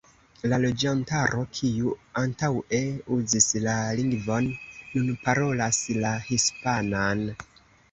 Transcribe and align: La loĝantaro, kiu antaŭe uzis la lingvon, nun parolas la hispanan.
La 0.51 0.57
loĝantaro, 0.61 1.43
kiu 1.57 1.91
antaŭe 2.21 2.79
uzis 3.17 3.49
la 3.67 3.77
lingvon, 4.01 4.49
nun 4.97 5.15
parolas 5.29 5.85
la 6.01 6.17
hispanan. 6.33 7.25